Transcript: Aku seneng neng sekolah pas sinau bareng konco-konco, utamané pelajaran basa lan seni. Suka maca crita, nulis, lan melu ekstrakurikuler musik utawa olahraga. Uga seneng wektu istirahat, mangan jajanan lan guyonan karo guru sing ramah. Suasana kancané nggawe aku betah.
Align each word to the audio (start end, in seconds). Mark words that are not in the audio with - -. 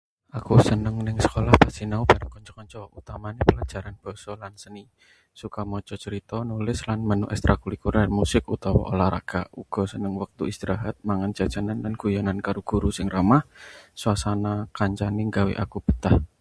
Aku 0.39 0.53
seneng 0.69 0.95
neng 1.05 1.19
sekolah 1.25 1.53
pas 1.61 1.73
sinau 1.77 2.01
bareng 2.09 2.31
konco-konco, 2.35 2.81
utamané 2.99 3.41
pelajaran 3.49 3.95
basa 4.03 4.31
lan 4.41 4.53
seni. 4.63 4.83
Suka 5.39 5.61
maca 5.71 5.95
crita, 6.03 6.37
nulis, 6.49 6.79
lan 6.87 6.99
melu 7.09 7.25
ekstrakurikuler 7.33 8.07
musik 8.17 8.43
utawa 8.55 8.81
olahraga. 8.91 9.41
Uga 9.61 9.83
seneng 9.93 10.13
wektu 10.21 10.43
istirahat, 10.51 10.95
mangan 11.09 11.35
jajanan 11.37 11.79
lan 11.83 11.93
guyonan 12.01 12.39
karo 12.45 12.61
guru 12.69 12.89
sing 12.95 13.07
ramah. 13.15 13.43
Suasana 13.99 14.53
kancané 14.77 15.19
nggawe 15.27 15.53
aku 15.63 15.77
betah. 15.85 16.15